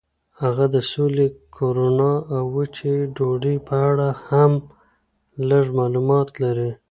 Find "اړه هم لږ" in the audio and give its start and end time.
3.89-5.65